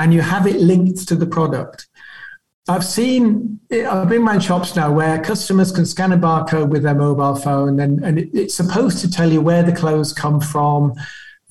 and 0.00 0.12
you 0.12 0.20
have 0.20 0.48
it 0.48 0.56
linked 0.56 1.06
to 1.06 1.14
the 1.14 1.26
product, 1.26 1.86
I've 2.68 2.84
seen 2.84 3.60
I've 3.70 4.08
been 4.08 4.26
around 4.26 4.40
shops 4.40 4.74
now 4.74 4.92
where 4.92 5.22
customers 5.22 5.70
can 5.70 5.86
scan 5.86 6.10
a 6.10 6.18
barcode 6.18 6.70
with 6.70 6.82
their 6.82 6.96
mobile 6.96 7.36
phone 7.36 7.78
and, 7.78 8.04
and 8.04 8.18
it, 8.18 8.30
it's 8.34 8.56
supposed 8.56 8.98
to 9.02 9.10
tell 9.10 9.30
you 9.30 9.40
where 9.40 9.62
the 9.62 9.72
clothes 9.72 10.12
come 10.12 10.40
from, 10.40 10.94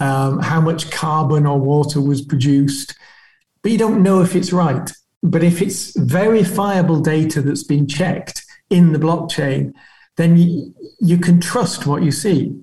um, 0.02 0.40
how 0.40 0.60
much 0.60 0.92
carbon 0.92 1.46
or 1.46 1.58
water 1.58 2.02
was 2.02 2.22
produced, 2.22 2.94
but 3.62 3.72
you 3.72 3.78
don't 3.78 4.04
know 4.04 4.22
if 4.22 4.36
it's 4.36 4.52
right. 4.52 4.92
But 5.24 5.44
if 5.44 5.62
it's 5.62 5.98
verifiable 5.98 7.00
data 7.00 7.42
that's 7.42 7.64
been 7.64 7.88
checked 7.88 8.44
in 8.70 8.94
the 8.94 9.00
blockchain, 9.00 9.74
then 10.18 10.38
you, 10.38 10.74
you 11.00 11.18
can 11.18 11.40
trust 11.40 11.86
what 11.86 12.04
you 12.04 12.12
see. 12.12 12.56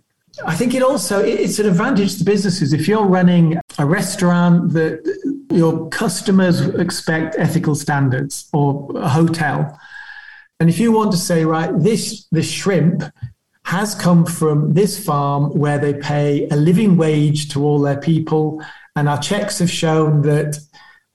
I 0.46 0.54
think 0.54 0.74
it 0.74 0.82
also 0.82 1.20
it's 1.24 1.58
an 1.58 1.66
advantage 1.66 2.18
to 2.18 2.24
businesses 2.24 2.72
if 2.72 2.86
you're 2.86 3.06
running 3.06 3.58
a 3.78 3.86
restaurant 3.86 4.72
that 4.72 5.02
your 5.50 5.88
customers 5.88 6.60
expect 6.60 7.34
ethical 7.38 7.74
standards 7.74 8.48
or 8.52 8.90
a 8.96 9.08
hotel. 9.08 9.78
And 10.60 10.68
if 10.68 10.78
you 10.78 10.92
want 10.92 11.12
to 11.12 11.18
say, 11.18 11.44
right, 11.44 11.70
this 11.78 12.26
this 12.30 12.50
shrimp 12.50 13.02
has 13.64 13.94
come 13.94 14.24
from 14.24 14.74
this 14.74 15.02
farm 15.02 15.50
where 15.58 15.78
they 15.78 15.94
pay 15.94 16.48
a 16.48 16.56
living 16.56 16.96
wage 16.96 17.48
to 17.50 17.64
all 17.64 17.80
their 17.80 18.00
people, 18.00 18.62
and 18.96 19.08
our 19.08 19.18
checks 19.18 19.58
have 19.58 19.70
shown 19.70 20.22
that 20.22 20.58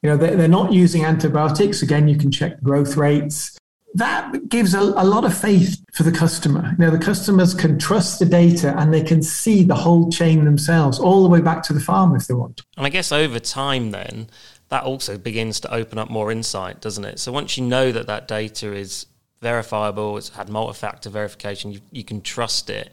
you 0.03 0.09
know, 0.09 0.17
they're, 0.17 0.47
not 0.49 0.73
using 0.73 1.05
antibiotics. 1.05 1.81
Again, 1.81 2.09
you 2.09 2.17
can 2.17 2.29
check 2.29 2.61
growth 2.61 2.97
rates. 2.97 3.57
That 3.95 4.49
gives 4.49 4.73
a, 4.73 4.81
a 4.81 5.05
lot 5.05 5.23
of 5.23 5.35
faith 5.35 5.81
for 5.93 6.03
the 6.03 6.11
customer. 6.11 6.75
You 6.77 6.85
know, 6.85 6.91
the 6.91 7.03
customers 7.03 7.53
can 7.53 7.79
trust 7.79 8.19
the 8.19 8.25
data 8.25 8.77
and 8.77 8.93
they 8.93 9.03
can 9.03 9.23
see 9.23 9.63
the 9.63 9.75
whole 9.75 10.11
chain 10.11 10.43
themselves, 10.43 10.99
all 10.99 11.23
the 11.23 11.29
way 11.29 11.39
back 11.39 11.63
to 11.63 11.73
the 11.73 11.79
farm 11.79 12.15
if 12.15 12.27
they 12.27 12.33
want. 12.33 12.61
And 12.75 12.85
I 12.85 12.89
guess 12.89 13.11
over 13.13 13.39
time, 13.39 13.91
then, 13.91 14.27
that 14.67 14.83
also 14.83 15.17
begins 15.17 15.61
to 15.61 15.73
open 15.73 15.97
up 15.97 16.09
more 16.09 16.31
insight, 16.31 16.81
doesn't 16.81 17.05
it? 17.05 17.19
So 17.19 17.31
once 17.31 17.57
you 17.57 17.63
know 17.63 17.91
that 17.93 18.07
that 18.07 18.27
data 18.27 18.73
is 18.73 19.05
verifiable, 19.41 20.17
it's 20.17 20.29
had 20.29 20.49
multi-factor 20.49 21.09
verification, 21.09 21.71
you, 21.71 21.79
you 21.91 22.03
can 22.03 22.21
trust 22.21 22.69
it. 22.69 22.91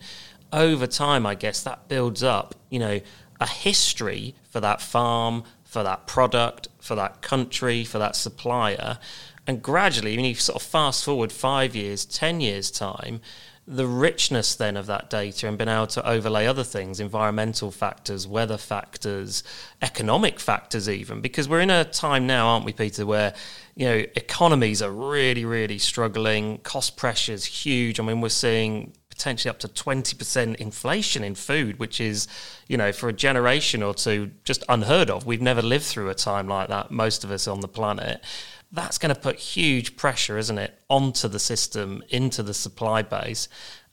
Over 0.52 0.86
time, 0.86 1.26
I 1.26 1.34
guess 1.34 1.62
that 1.62 1.88
builds 1.88 2.22
up, 2.22 2.54
you 2.68 2.78
know, 2.78 3.00
a 3.40 3.46
history 3.46 4.34
for 4.50 4.60
that 4.60 4.82
farm, 4.82 5.44
for 5.70 5.84
that 5.84 6.08
product, 6.08 6.66
for 6.80 6.96
that 6.96 7.22
country, 7.22 7.84
for 7.84 7.98
that 8.00 8.16
supplier. 8.16 8.98
And 9.46 9.62
gradually, 9.62 10.16
when 10.16 10.24
you 10.24 10.34
sort 10.34 10.60
of 10.60 10.66
fast 10.66 11.04
forward 11.04 11.30
five 11.30 11.76
years, 11.76 12.04
10 12.04 12.40
years' 12.40 12.72
time, 12.72 13.20
the 13.68 13.86
richness 13.86 14.56
then 14.56 14.76
of 14.76 14.86
that 14.86 15.08
data 15.08 15.46
and 15.46 15.56
being 15.56 15.68
able 15.68 15.86
to 15.86 16.04
overlay 16.04 16.44
other 16.46 16.64
things, 16.64 16.98
environmental 16.98 17.70
factors, 17.70 18.26
weather 18.26 18.56
factors, 18.56 19.44
economic 19.80 20.40
factors, 20.40 20.88
even, 20.88 21.20
because 21.20 21.48
we're 21.48 21.60
in 21.60 21.70
a 21.70 21.84
time 21.84 22.26
now, 22.26 22.48
aren't 22.48 22.64
we, 22.64 22.72
Peter, 22.72 23.06
where 23.06 23.32
you 23.76 23.86
know 23.86 24.04
economies 24.16 24.82
are 24.82 24.90
really, 24.90 25.44
really 25.44 25.78
struggling, 25.78 26.58
cost 26.58 26.96
pressures 26.96 27.44
huge. 27.44 28.00
I 28.00 28.02
mean, 28.02 28.20
we're 28.20 28.28
seeing 28.28 28.92
potentially 29.20 29.50
up 29.50 29.58
to 29.58 29.68
20% 29.68 30.54
inflation 30.56 31.22
in 31.22 31.34
food, 31.34 31.78
which 31.78 32.00
is, 32.00 32.26
you 32.68 32.76
know, 32.78 32.90
for 32.90 33.10
a 33.10 33.12
generation 33.12 33.82
or 33.82 33.92
two, 33.92 34.30
just 34.44 34.64
unheard 34.66 35.10
of. 35.10 35.26
We've 35.26 35.42
never 35.42 35.60
lived 35.60 35.84
through 35.84 36.08
a 36.08 36.14
time 36.14 36.48
like 36.48 36.68
that, 36.68 36.90
most 36.90 37.22
of 37.22 37.30
us 37.30 37.46
on 37.46 37.60
the 37.60 37.68
planet. 37.68 38.24
That's 38.72 38.96
going 38.96 39.14
to 39.14 39.20
put 39.20 39.36
huge 39.36 39.98
pressure, 39.98 40.38
isn't 40.38 40.56
it, 40.56 40.80
onto 40.88 41.28
the 41.28 41.38
system, 41.38 42.02
into 42.08 42.42
the 42.42 42.54
supply 42.54 43.02
base. 43.02 43.46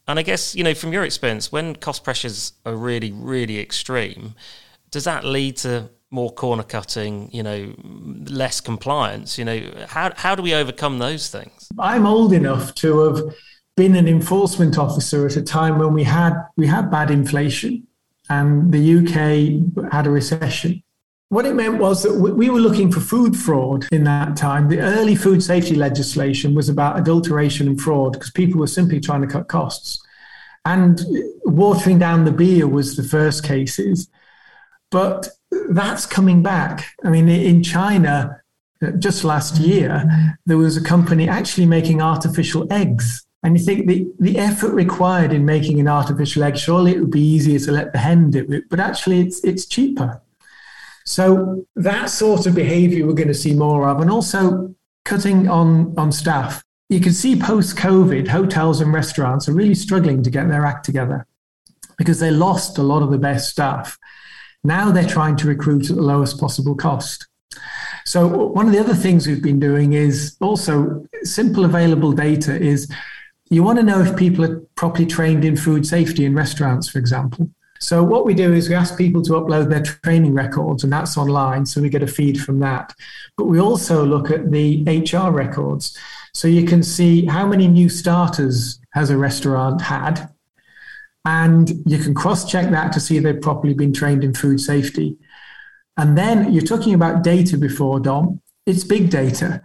And 0.07 0.17
I 0.17 0.22
guess, 0.22 0.55
you 0.55 0.63
know, 0.63 0.74
from 0.74 0.93
your 0.93 1.03
experience, 1.03 1.51
when 1.51 1.75
cost 1.75 2.05
pressures 2.05 2.53
are 2.65 2.77
really, 2.77 3.12
really 3.12 3.60
extreme, 3.60 4.34
does 4.91 5.03
that 5.03 5.25
lead 5.25 5.57
to 5.57 5.89
more 6.10 6.31
corner 6.31 6.63
cutting, 6.63 7.29
you 7.34 7.43
know, 7.43 7.74
less 8.29 8.62
compliance? 8.62 9.38
You 9.38 9.43
know, 9.43 9.74
how, 9.89 10.13
how 10.15 10.36
do 10.36 10.41
we 10.41 10.53
overcome 10.53 11.00
those 11.00 11.29
things? 11.29 11.67
I'm 11.77 12.05
old 12.05 12.31
enough 12.31 12.74
to 12.75 13.00
have 13.00 13.36
been 13.77 13.96
an 13.96 14.07
enforcement 14.07 14.77
officer 14.77 15.27
at 15.27 15.38
a 15.38 15.41
time 15.41 15.77
when 15.77 15.93
we 15.93 16.03
had 16.03 16.34
we 16.57 16.67
had 16.67 16.91
bad 16.91 17.12
inflation 17.12 17.88
and 18.29 18.74
the 18.74 18.98
UK 18.98 19.91
had 19.93 20.07
a 20.07 20.10
recession. 20.10 20.84
What 21.29 21.46
it 21.46 21.55
meant 21.55 21.77
was 21.77 22.03
that 22.03 22.13
we 22.13 22.50
were 22.50 22.60
looking 22.60 22.91
for 22.91 23.01
food 23.01 23.36
fraud 23.36 23.86
in 23.91 24.03
that 24.05 24.36
time. 24.36 24.69
The 24.69 24.79
early 24.79 25.15
food 25.15 25.43
safety 25.43 25.75
legislation 25.75 26.55
was 26.55 26.69
about 26.69 26.98
adulteration 26.98 27.67
and 27.67 27.79
fraud 27.79 28.13
because 28.13 28.31
people 28.31 28.60
were 28.60 28.67
simply 28.67 29.00
trying 29.00 29.22
to 29.22 29.27
cut 29.27 29.48
costs. 29.48 30.01
And 30.65 31.01
watering 31.43 32.00
down 32.00 32.25
the 32.25 32.31
beer 32.31 32.67
was 32.67 32.96
the 32.96 33.03
first 33.03 33.43
cases. 33.43 34.10
But 34.89 35.27
that's 35.69 36.05
coming 36.05 36.41
back. 36.43 36.86
I 37.03 37.10
mean, 37.10 37.27
in 37.27 37.62
China, 37.62 38.41
uh, 38.81 38.91
just 38.91 39.25
last 39.25 39.57
year, 39.57 40.38
there 40.46 40.57
was 40.57 40.77
a 40.77 40.84
company 40.84 41.27
actually 41.27 41.65
making 41.65 42.01
artificial 42.01 42.72
eggs 42.72 43.26
and 43.47 43.57
you 43.57 43.63
think 43.63 43.87
the, 43.87 44.05
the 44.19 44.37
effort 44.37 44.73
required 44.73 45.31
in 45.31 45.45
making 45.45 45.79
an 45.79 45.87
artificial 45.87 46.43
egg, 46.43 46.57
surely 46.57 46.91
it 46.91 46.99
would 46.99 47.11
be 47.11 47.21
easier 47.21 47.57
to 47.59 47.71
let 47.71 47.93
the 47.93 47.97
hen 47.97 48.29
do 48.29 48.45
it, 48.49 48.67
but 48.69 48.81
actually 48.81 49.21
it's, 49.21 49.41
it's 49.41 49.65
cheaper. 49.65 50.21
So 51.05 51.65
that 51.77 52.09
sort 52.09 52.45
of 52.45 52.53
behavior 52.53 53.07
we're 53.07 53.13
going 53.13 53.29
to 53.29 53.33
see 53.33 53.53
more 53.53 53.87
of. 53.87 54.01
And 54.01 54.11
also 54.11 54.75
cutting 55.05 55.47
on, 55.47 55.93
on 55.97 56.11
staff. 56.11 56.61
You 56.89 56.99
can 56.99 57.13
see 57.13 57.39
post 57.39 57.77
COVID, 57.77 58.27
hotels 58.27 58.81
and 58.81 58.91
restaurants 58.91 59.47
are 59.47 59.53
really 59.53 59.75
struggling 59.75 60.23
to 60.23 60.29
get 60.29 60.49
their 60.49 60.65
act 60.65 60.83
together 60.83 61.25
because 61.97 62.19
they 62.19 62.31
lost 62.31 62.77
a 62.77 62.83
lot 62.83 63.01
of 63.01 63.11
the 63.11 63.17
best 63.17 63.49
staff. 63.49 63.97
Now 64.65 64.91
they're 64.91 65.07
trying 65.07 65.37
to 65.37 65.47
recruit 65.47 65.89
at 65.89 65.95
the 65.95 66.01
lowest 66.01 66.37
possible 66.37 66.75
cost. 66.75 67.25
So, 68.03 68.27
one 68.27 68.67
of 68.67 68.73
the 68.73 68.79
other 68.79 68.93
things 68.93 69.25
we've 69.25 69.41
been 69.41 69.59
doing 69.59 69.93
is 69.93 70.35
also 70.41 71.05
simple 71.23 71.63
available 71.65 72.11
data 72.11 72.59
is 72.59 72.91
you 73.49 73.63
want 73.63 73.79
to 73.79 73.83
know 73.83 74.01
if 74.01 74.15
people 74.17 74.43
are 74.45 74.59
properly 74.75 75.05
trained 75.05 75.45
in 75.45 75.55
food 75.55 75.85
safety 75.85 76.25
in 76.25 76.35
restaurants, 76.35 76.89
for 76.89 76.99
example. 76.99 77.49
So 77.79 78.03
what 78.03 78.25
we 78.25 78.33
do 78.33 78.53
is 78.53 78.69
we 78.69 78.75
ask 78.75 78.97
people 78.97 79.21
to 79.23 79.33
upload 79.33 79.69
their 79.69 79.83
training 79.83 80.33
records, 80.33 80.83
and 80.83 80.91
that's 80.91 81.17
online, 81.17 81.65
so 81.65 81.81
we 81.81 81.89
get 81.89 82.03
a 82.03 82.07
feed 82.07 82.41
from 82.41 82.59
that. 82.59 82.93
But 83.37 83.45
we 83.45 83.59
also 83.59 84.03
look 84.03 84.31
at 84.31 84.51
the 84.51 84.83
HR 84.83 85.31
records, 85.31 85.97
so 86.33 86.47
you 86.47 86.65
can 86.65 86.81
see 86.81 87.25
how 87.25 87.45
many 87.45 87.67
new 87.67 87.89
starters 87.89 88.79
has 88.93 89.09
a 89.09 89.17
restaurant 89.17 89.81
had, 89.81 90.29
and 91.23 91.69
you 91.85 91.99
can 91.99 92.15
cross-check 92.15 92.71
that 92.71 92.91
to 92.93 92.99
see 92.99 93.17
if 93.17 93.23
they've 93.23 93.41
properly 93.41 93.73
been 93.73 93.93
trained 93.93 94.23
in 94.23 94.33
food 94.33 94.59
safety. 94.59 95.17
And 95.97 96.17
then 96.17 96.51
you're 96.51 96.63
talking 96.63 96.93
about 96.93 97.23
data 97.23 97.57
before, 97.57 97.99
Dom. 97.99 98.41
It's 98.65 98.83
big 98.83 99.09
data 99.09 99.61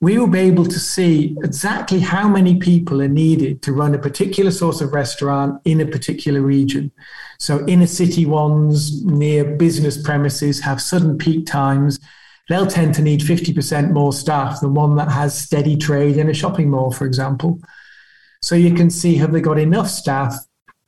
we 0.00 0.16
will 0.16 0.28
be 0.28 0.38
able 0.38 0.64
to 0.64 0.78
see 0.78 1.36
exactly 1.42 1.98
how 1.98 2.28
many 2.28 2.56
people 2.56 3.02
are 3.02 3.08
needed 3.08 3.62
to 3.62 3.72
run 3.72 3.94
a 3.94 3.98
particular 3.98 4.52
sort 4.52 4.80
of 4.80 4.92
restaurant 4.92 5.60
in 5.64 5.80
a 5.80 5.86
particular 5.86 6.40
region. 6.40 6.92
So, 7.40 7.66
inner 7.66 7.86
city 7.86 8.24
ones 8.24 9.04
near 9.04 9.44
business 9.44 10.00
premises 10.00 10.60
have 10.60 10.80
sudden 10.80 11.18
peak 11.18 11.46
times. 11.46 11.98
They'll 12.48 12.66
tend 12.66 12.94
to 12.94 13.02
need 13.02 13.20
50% 13.20 13.90
more 13.90 14.12
staff 14.12 14.60
than 14.60 14.74
one 14.74 14.94
that 14.96 15.10
has 15.10 15.36
steady 15.36 15.76
trade 15.76 16.16
in 16.16 16.30
a 16.30 16.34
shopping 16.34 16.70
mall, 16.70 16.92
for 16.92 17.04
example. 17.04 17.60
So, 18.40 18.54
you 18.54 18.74
can 18.74 18.90
see 18.90 19.16
have 19.16 19.32
they 19.32 19.40
got 19.40 19.58
enough 19.58 19.88
staff 19.88 20.34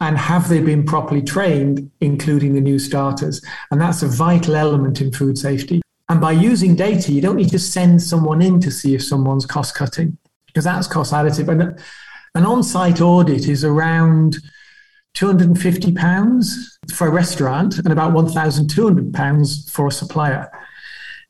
and 0.00 0.16
have 0.16 0.48
they 0.48 0.60
been 0.60 0.84
properly 0.84 1.22
trained, 1.22 1.90
including 2.00 2.54
the 2.54 2.60
new 2.60 2.78
starters? 2.78 3.42
And 3.72 3.80
that's 3.80 4.02
a 4.02 4.08
vital 4.08 4.54
element 4.54 5.00
in 5.00 5.12
food 5.12 5.36
safety. 5.36 5.82
And 6.10 6.20
by 6.20 6.32
using 6.32 6.74
data, 6.74 7.12
you 7.12 7.20
don't 7.20 7.36
need 7.36 7.50
to 7.50 7.58
send 7.60 8.02
someone 8.02 8.42
in 8.42 8.58
to 8.62 8.70
see 8.72 8.96
if 8.96 9.04
someone's 9.04 9.46
cost 9.46 9.76
cutting 9.76 10.18
because 10.48 10.64
that's 10.64 10.88
cost 10.88 11.12
additive. 11.12 11.48
And 11.48 11.80
an 12.34 12.44
on 12.44 12.64
site 12.64 13.00
audit 13.00 13.46
is 13.46 13.64
around 13.64 14.38
£250 15.14 16.64
for 16.92 17.06
a 17.06 17.10
restaurant 17.12 17.78
and 17.78 17.92
about 17.92 18.12
£1,200 18.12 19.70
for 19.70 19.86
a 19.86 19.92
supplier. 19.92 20.50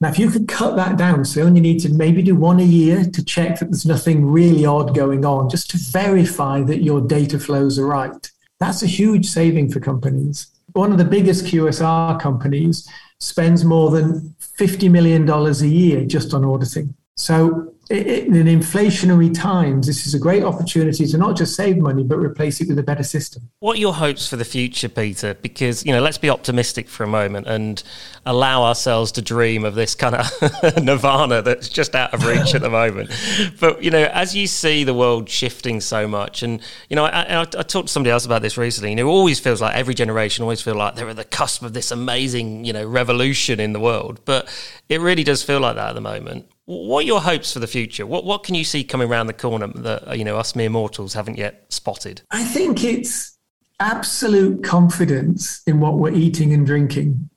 Now, 0.00 0.08
if 0.08 0.18
you 0.18 0.30
could 0.30 0.48
cut 0.48 0.76
that 0.76 0.96
down, 0.96 1.26
so 1.26 1.40
you 1.40 1.46
only 1.46 1.60
need 1.60 1.80
to 1.80 1.90
maybe 1.90 2.22
do 2.22 2.34
one 2.34 2.58
a 2.58 2.64
year 2.64 3.04
to 3.04 3.22
check 3.22 3.58
that 3.58 3.66
there's 3.66 3.84
nothing 3.84 4.24
really 4.24 4.64
odd 4.64 4.94
going 4.94 5.26
on, 5.26 5.50
just 5.50 5.68
to 5.72 5.76
verify 5.92 6.62
that 6.62 6.82
your 6.82 7.02
data 7.02 7.38
flows 7.38 7.78
are 7.78 7.84
right, 7.84 8.30
that's 8.58 8.82
a 8.82 8.86
huge 8.86 9.26
saving 9.26 9.70
for 9.70 9.78
companies. 9.78 10.46
one 10.72 10.90
of 10.90 10.96
the 10.96 11.04
biggest 11.04 11.44
QSR 11.44 12.18
companies 12.18 12.88
spends 13.18 13.64
more 13.64 13.90
than 13.90 14.34
$50 14.60 14.90
million 14.90 15.28
a 15.28 15.52
year 15.66 16.04
just 16.04 16.34
on 16.34 16.44
auditing. 16.44 16.94
So 17.16 17.69
in 17.90 18.46
inflationary 18.46 19.34
times, 19.34 19.88
this 19.88 20.06
is 20.06 20.14
a 20.14 20.18
great 20.18 20.44
opportunity 20.44 21.06
to 21.06 21.18
not 21.18 21.36
just 21.36 21.56
save 21.56 21.76
money, 21.76 22.04
but 22.04 22.18
replace 22.18 22.60
it 22.60 22.68
with 22.68 22.78
a 22.78 22.84
better 22.84 23.02
system. 23.02 23.50
What 23.58 23.76
are 23.78 23.80
your 23.80 23.94
hopes 23.94 24.28
for 24.28 24.36
the 24.36 24.44
future, 24.44 24.88
Peter? 24.88 25.34
Because, 25.34 25.84
you 25.84 25.92
know, 25.92 26.00
let's 26.00 26.16
be 26.16 26.30
optimistic 26.30 26.88
for 26.88 27.02
a 27.02 27.08
moment 27.08 27.48
and 27.48 27.82
allow 28.24 28.62
ourselves 28.62 29.10
to 29.12 29.22
dream 29.22 29.64
of 29.64 29.74
this 29.74 29.96
kind 29.96 30.14
of 30.14 30.30
nirvana 30.82 31.42
that's 31.42 31.68
just 31.68 31.96
out 31.96 32.14
of 32.14 32.24
reach 32.24 32.54
at 32.54 32.60
the 32.60 32.70
moment. 32.70 33.10
But, 33.58 33.82
you 33.82 33.90
know, 33.90 34.04
as 34.12 34.36
you 34.36 34.46
see 34.46 34.84
the 34.84 34.94
world 34.94 35.28
shifting 35.28 35.80
so 35.80 36.06
much, 36.06 36.44
and, 36.44 36.62
you 36.88 36.94
know, 36.94 37.06
I, 37.06 37.22
I, 37.22 37.40
I 37.40 37.44
talked 37.44 37.88
to 37.88 37.92
somebody 37.92 38.12
else 38.12 38.24
about 38.24 38.40
this 38.40 38.56
recently, 38.56 38.94
know, 38.94 39.08
it 39.08 39.12
always 39.12 39.40
feels 39.40 39.60
like 39.60 39.74
every 39.74 39.94
generation 39.94 40.42
always 40.42 40.62
feel 40.62 40.76
like 40.76 40.94
they're 40.94 41.08
at 41.08 41.16
the 41.16 41.24
cusp 41.24 41.62
of 41.62 41.72
this 41.72 41.90
amazing, 41.90 42.64
you 42.64 42.72
know, 42.72 42.86
revolution 42.86 43.58
in 43.58 43.72
the 43.72 43.80
world. 43.80 44.20
But 44.24 44.48
it 44.88 45.00
really 45.00 45.24
does 45.24 45.42
feel 45.42 45.58
like 45.58 45.74
that 45.74 45.88
at 45.88 45.94
the 45.94 46.00
moment. 46.00 46.46
What 46.70 47.02
are 47.02 47.06
your 47.06 47.20
hopes 47.20 47.52
for 47.52 47.58
the 47.58 47.66
future? 47.66 48.06
What 48.06 48.24
what 48.24 48.44
can 48.44 48.54
you 48.54 48.62
see 48.62 48.84
coming 48.84 49.10
around 49.10 49.26
the 49.26 49.32
corner 49.32 49.66
that 49.66 50.16
you 50.16 50.24
know 50.24 50.36
us 50.36 50.54
mere 50.54 50.70
mortals 50.70 51.14
haven't 51.14 51.36
yet 51.36 51.64
spotted? 51.68 52.22
I 52.30 52.44
think 52.44 52.84
it's 52.84 53.36
absolute 53.80 54.62
confidence 54.62 55.62
in 55.66 55.80
what 55.80 55.98
we're 55.98 56.14
eating 56.14 56.52
and 56.52 56.64
drinking. 56.64 57.28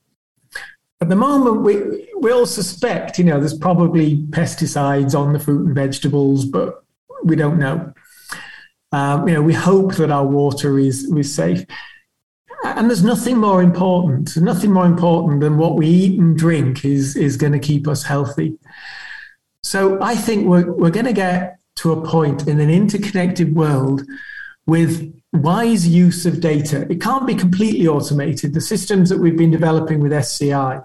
At 1.01 1.09
the 1.09 1.15
moment, 1.15 1.63
we 1.63 2.07
we 2.19 2.31
all 2.31 2.45
suspect, 2.45 3.17
you 3.17 3.25
know, 3.25 3.39
there's 3.39 3.57
probably 3.57 4.17
pesticides 4.27 5.17
on 5.17 5.33
the 5.33 5.39
fruit 5.39 5.65
and 5.65 5.73
vegetables, 5.73 6.45
but 6.45 6.83
we 7.23 7.35
don't 7.35 7.57
know. 7.57 7.91
Um, 8.91 9.27
you 9.27 9.33
know, 9.33 9.41
we 9.41 9.53
hope 9.53 9.95
that 9.95 10.11
our 10.11 10.27
water 10.27 10.77
is 10.77 11.11
is 11.11 11.33
safe. 11.33 11.65
And 12.63 12.87
there's 12.87 13.03
nothing 13.03 13.37
more 13.37 13.63
important, 13.63 14.37
nothing 14.37 14.71
more 14.71 14.85
important 14.85 15.41
than 15.41 15.57
what 15.57 15.75
we 15.75 15.87
eat 15.87 16.19
and 16.19 16.37
drink 16.37 16.85
is 16.85 17.15
is 17.15 17.35
going 17.35 17.53
to 17.53 17.59
keep 17.59 17.87
us 17.87 18.03
healthy. 18.03 18.59
So 19.63 19.97
I 20.01 20.15
think 20.15 20.45
we're, 20.45 20.71
we're 20.71 20.91
going 20.91 21.05
to 21.05 21.13
get 21.13 21.57
to 21.77 21.93
a 21.93 22.05
point 22.05 22.47
in 22.47 22.59
an 22.59 22.69
interconnected 22.69 23.55
world 23.55 24.03
with 24.65 25.13
wise 25.31 25.87
use 25.87 26.25
of 26.25 26.39
data. 26.39 26.85
It 26.89 27.01
can't 27.01 27.25
be 27.25 27.35
completely 27.35 27.87
automated. 27.87 28.53
The 28.53 28.61
systems 28.61 29.09
that 29.09 29.19
we've 29.19 29.37
been 29.37 29.51
developing 29.51 29.99
with 29.99 30.13
SCI, 30.13 30.79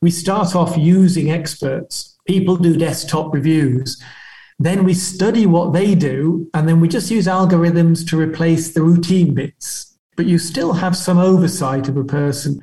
we 0.00 0.10
start 0.10 0.56
off 0.56 0.76
using 0.76 1.30
experts. 1.30 2.16
People 2.26 2.56
do 2.56 2.76
desktop 2.76 3.34
reviews. 3.34 4.02
Then 4.58 4.84
we 4.84 4.94
study 4.94 5.46
what 5.46 5.72
they 5.72 5.94
do, 5.94 6.48
and 6.54 6.68
then 6.68 6.80
we 6.80 6.88
just 6.88 7.10
use 7.10 7.26
algorithms 7.26 8.06
to 8.08 8.18
replace 8.18 8.72
the 8.72 8.82
routine 8.82 9.34
bits. 9.34 9.98
But 10.16 10.26
you 10.26 10.38
still 10.38 10.74
have 10.74 10.96
some 10.96 11.18
oversight 11.18 11.88
of 11.88 11.96
a 11.96 12.04
person. 12.04 12.60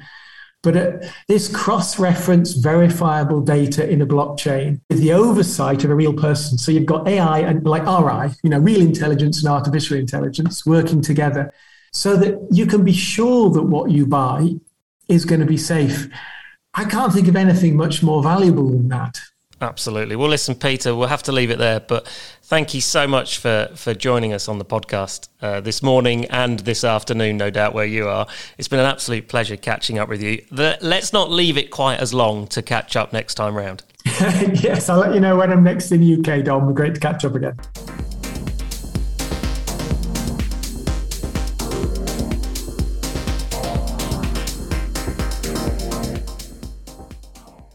But 0.64 0.76
uh, 0.76 0.92
this 1.28 1.48
cross 1.48 2.00
reference 2.00 2.54
verifiable 2.54 3.42
data 3.42 3.88
in 3.88 4.02
a 4.02 4.08
blockchain 4.08 4.82
with 4.90 5.00
the 5.00 5.14
oversight 5.14 5.84
of 5.84 5.92
a 5.92 5.96
real 5.96 6.14
person. 6.14 6.58
So 6.58 6.72
you've 6.72 6.86
got 6.86 7.08
AI 7.08 7.40
and 7.40 7.64
like 7.66 7.84
RI, 7.84 8.36
you 8.44 8.50
know, 8.50 8.60
real 8.60 8.82
intelligence 8.82 9.44
and 9.44 9.52
artificial 9.52 9.98
intelligence 9.98 10.66
working 10.66 11.02
together 11.02 11.52
so 11.94 12.18
that 12.18 12.40
you 12.52 12.66
can 12.66 12.84
be 12.84 12.94
sure 12.94 13.50
that 13.52 13.64
what 13.64 13.92
you 13.92 14.06
buy 14.06 14.56
is 15.08 15.26
going 15.26 15.40
to 15.40 15.46
be 15.46 15.58
safe. 15.58 16.08
I 16.74 16.86
can't 16.86 17.14
think 17.14 17.28
of 17.28 17.36
anything 17.36 17.76
much 17.76 18.04
more 18.04 18.22
valuable 18.22 18.70
than 18.70 18.90
that. 18.90 19.20
Absolutely. 19.60 20.16
Well, 20.16 20.30
listen, 20.30 20.54
Peter, 20.56 20.96
we'll 20.96 21.08
have 21.08 21.24
to 21.24 21.32
leave 21.32 21.50
it 21.50 21.58
there. 21.58 21.80
But 21.80 22.08
thank 22.44 22.74
you 22.74 22.82
so 22.82 23.08
much 23.08 23.40
for, 23.40 23.70
for 23.76 23.94
joining 23.96 24.34
us 24.34 24.48
on 24.48 24.60
the 24.60 24.66
podcast 24.66 25.30
uh, 25.42 25.62
this 25.62 25.82
morning 25.82 26.26
and 26.26 26.60
this 26.60 26.84
afternoon, 26.84 27.38
no 27.38 27.50
doubt, 27.50 27.74
where 27.74 27.86
you 27.86 28.08
are. 28.08 28.28
It's 28.58 28.68
been 28.68 28.80
an 28.80 28.86
absolute 28.86 29.28
pleasure 29.28 29.58
catching 29.58 29.98
up 29.98 30.10
with 30.10 30.22
you. 30.22 30.44
The, 30.52 30.78
let's 30.82 31.12
not 31.12 31.32
leave 31.32 31.58
it 31.58 31.72
quite 31.72 32.00
as 32.00 32.14
long 32.14 32.48
to 32.48 32.62
catch 32.62 32.96
up 32.96 33.14
next 33.14 33.34
time 33.36 33.56
round. 33.56 33.84
yes, 34.06 34.90
I'll 34.90 35.00
let 35.00 35.14
you 35.14 35.20
know 35.20 35.36
when 35.36 35.52
I'm 35.52 35.64
next 35.64 35.92
in 35.92 36.02
the 36.02 36.20
UK, 36.20 36.46
Dom. 36.46 36.74
Great 36.74 36.94
to 36.94 37.00
catch 37.00 37.26
up 37.26 37.36
again. 37.36 37.58